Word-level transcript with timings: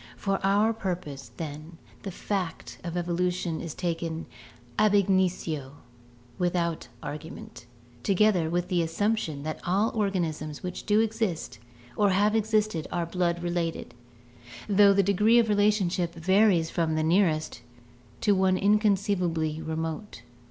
For 0.17 0.43
our 0.43 0.73
purpose, 0.73 1.29
then, 1.37 1.77
the 2.01 2.09
fact 2.09 2.79
of 2.83 2.97
evolution 2.97 3.61
is 3.61 3.75
taken 3.75 4.25
ab 4.79 4.95
initio, 4.95 5.73
without 6.39 6.87
argument, 7.03 7.67
together 8.01 8.49
with 8.49 8.67
the 8.69 8.81
assumption 8.81 9.43
that 9.43 9.59
all 9.63 9.91
organisms 9.93 10.63
which 10.63 10.87
do 10.87 11.01
exist 11.01 11.59
or 11.95 12.09
have 12.09 12.35
existed 12.35 12.87
are 12.91 13.05
blood 13.05 13.43
related, 13.43 13.93
though 14.67 14.91
the 14.91 15.03
degree 15.03 15.37
of 15.37 15.49
relationship 15.49 16.15
varies 16.15 16.71
from 16.71 16.95
the 16.95 17.03
nearest 17.03 17.61
to 18.21 18.33
one 18.33 18.57
inconceivably 18.57 19.61
remote. 19.61 20.23